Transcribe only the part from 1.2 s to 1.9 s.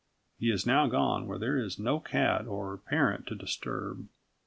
where there is